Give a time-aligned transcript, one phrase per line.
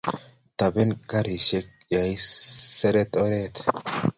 [0.59, 3.55] toben karisiek ya isirei oret